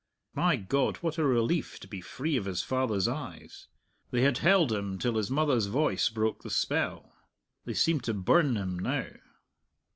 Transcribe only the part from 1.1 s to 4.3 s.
a relief to be free of his father's eyes! They